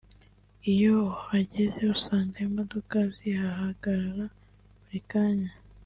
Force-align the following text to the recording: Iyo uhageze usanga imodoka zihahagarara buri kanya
Iyo 0.71 0.91
uhageze 1.11 1.81
usanga 1.95 2.35
imodoka 2.47 2.97
zihahagarara 3.15 4.25
buri 4.83 5.01
kanya 5.11 5.51